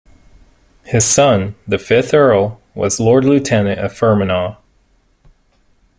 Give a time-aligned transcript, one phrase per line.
[0.83, 4.55] His son, the fifth Earl, was Lord Lieutenant of Fermanagh.